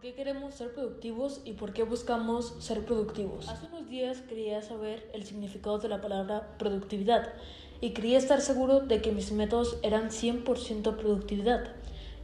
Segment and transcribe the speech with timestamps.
[0.00, 3.50] ¿Por qué queremos ser productivos y por qué buscamos ser productivos?
[3.50, 7.34] Hace unos días quería saber el significado de la palabra productividad
[7.82, 11.74] y quería estar seguro de que mis métodos eran 100% productividad.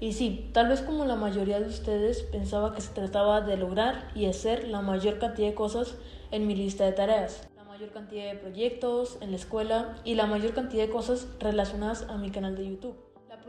[0.01, 4.11] Y sí, tal vez como la mayoría de ustedes pensaba que se trataba de lograr
[4.15, 5.97] y hacer la mayor cantidad de cosas
[6.31, 10.25] en mi lista de tareas, la mayor cantidad de proyectos en la escuela y la
[10.25, 13.06] mayor cantidad de cosas relacionadas a mi canal de YouTube.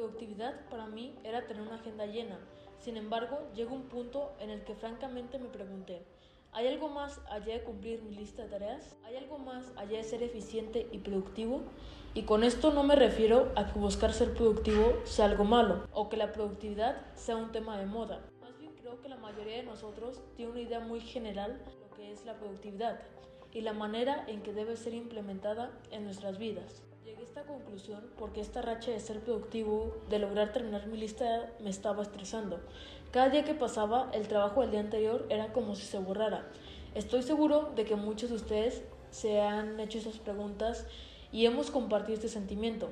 [0.08, 2.40] Productividad para mí era tener una agenda llena.
[2.80, 6.02] Sin embargo, llegó un punto en el que francamente me pregunté,
[6.54, 8.96] ¿hay algo más allá de cumplir mi lista de tareas?
[9.04, 11.64] ¿Hay algo más allá de ser eficiente y productivo?
[12.14, 16.08] Y con esto no me refiero a que buscar ser productivo sea algo malo o
[16.08, 18.22] que la productividad sea un tema de moda.
[18.40, 21.90] Más bien creo que la mayoría de nosotros tiene una idea muy general de lo
[21.98, 23.02] que es la productividad
[23.52, 26.87] y la manera en que debe ser implementada en nuestras vidas.
[27.08, 31.54] Llegué a esta conclusión porque esta racha de ser productivo, de lograr terminar mi lista,
[31.62, 32.60] me estaba estresando.
[33.12, 36.52] Cada día que pasaba, el trabajo del día anterior era como si se borrara.
[36.96, 40.86] Estoy seguro de que muchos de ustedes se han hecho esas preguntas
[41.32, 42.90] y hemos compartido este sentimiento.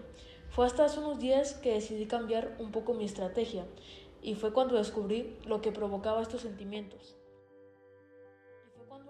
[0.50, 3.66] Fue hasta hace unos días que decidí cambiar un poco mi estrategia
[4.22, 7.18] y fue cuando descubrí lo que provocaba estos sentimientos.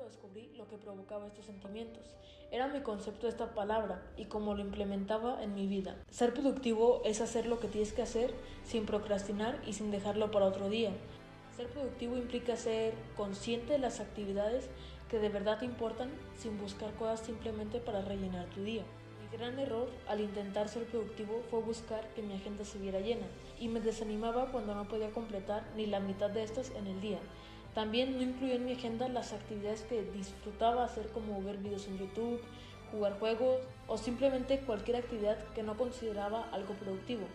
[0.06, 2.04] Descubrí lo que provocaba estos sentimientos.
[2.52, 5.96] Era mi concepto de esta palabra y cómo lo implementaba en mi vida.
[6.12, 8.32] Ser productivo es hacer lo que tienes que hacer
[8.64, 10.92] sin procrastinar y sin dejarlo para otro día.
[11.58, 14.70] Ser productivo implica ser consciente de las actividades
[15.10, 18.84] que de verdad te importan sin buscar cosas simplemente para rellenar tu día.
[19.24, 23.26] Mi gran error al intentar ser productivo fue buscar que mi agenda se viera llena
[23.60, 27.20] y me desanimaba cuando no podía completar ni la mitad de estas en el día.
[27.76, 32.00] También no incluía en mi agenda las actividades que disfrutaba hacer como ver videos en
[32.00, 32.42] YouTube,
[32.90, 37.28] jugar juegos o simplemente cualquier actividad que no consideraba algo productivo.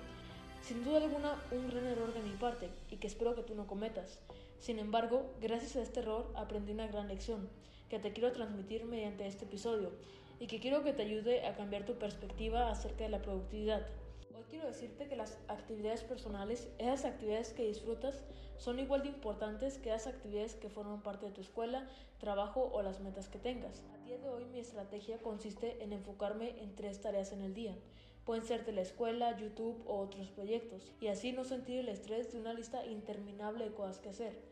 [0.63, 3.67] Sin duda alguna un gran error de mi parte y que espero que tú no
[3.67, 4.19] cometas.
[4.59, 7.51] Sin embargo, gracias a este error aprendí una gran lección
[7.91, 9.93] que te quiero transmitir mediante este episodio
[10.39, 13.87] y que quiero que te ayude a cambiar tu perspectiva acerca de la productividad.
[14.35, 18.23] Hoy quiero decirte que las actividades personales, esas actividades que disfrutas,
[18.57, 22.83] son igual de importantes que las actividades que forman parte de tu escuela, trabajo o
[22.83, 23.85] las metas que tengas.
[23.93, 27.77] A día de hoy mi estrategia consiste en enfocarme en tres tareas en el día.
[28.25, 32.33] Pueden ser de la escuela, YouTube o otros proyectos, y así no sentir el estrés
[32.33, 34.51] de una lista interminable de cosas que hacer.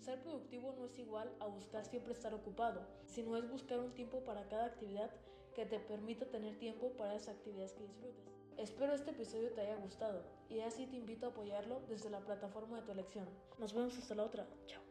[0.00, 4.24] Ser productivo no es igual a buscar siempre estar ocupado, sino es buscar un tiempo
[4.24, 5.10] para cada actividad
[5.54, 8.39] que te permita tener tiempo para esas actividades que disfrutes.
[8.60, 12.76] Espero este episodio te haya gustado y así te invito a apoyarlo desde la plataforma
[12.76, 13.26] de tu elección.
[13.58, 14.46] Nos vemos hasta la otra.
[14.66, 14.89] Chao.